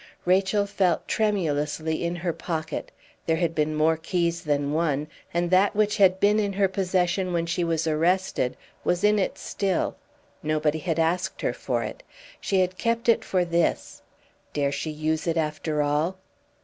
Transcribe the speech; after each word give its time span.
Rachel 0.25 0.65
felt 0.65 1.07
tremulously 1.07 2.03
in 2.03 2.15
her 2.15 2.33
pocket; 2.33 2.91
there 3.27 3.35
had 3.35 3.53
been 3.53 3.75
more 3.75 3.97
keys 3.97 4.41
than 4.45 4.73
one, 4.73 5.05
and 5.31 5.51
that 5.51 5.75
which 5.75 5.97
had 5.97 6.19
been 6.19 6.39
in 6.39 6.53
her 6.53 6.67
possession 6.67 7.33
when 7.33 7.45
she 7.45 7.63
was 7.63 7.85
arrested 7.85 8.57
was 8.83 9.03
in 9.03 9.19
it 9.19 9.37
still. 9.37 9.95
Nobody 10.41 10.79
had 10.79 10.97
asked 10.97 11.43
her 11.43 11.53
for 11.53 11.83
it; 11.83 12.01
she 12.39 12.61
had 12.61 12.79
kept 12.79 13.09
it 13.09 13.23
for 13.23 13.45
this; 13.45 14.01
dare 14.53 14.71
she 14.71 14.89
use 14.89 15.27
it 15.27 15.37
after 15.37 15.83
all? 15.83 16.17